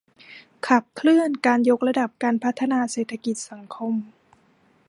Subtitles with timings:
[0.67, 3.93] ขับเคลื่อนการยกระดับการพัฒนาเศรษฐกิจ สังคม